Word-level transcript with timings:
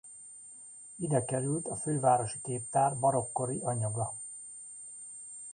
Ide 0.97 1.25
került 1.25 1.67
a 1.67 1.75
Fővárosi 1.75 2.37
Képtár 2.41 2.99
barokk 2.99 3.31
kori 3.31 3.59
anyaga. 3.59 4.13